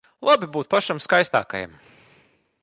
[0.27, 1.77] Labi būt pašam skaistākajam.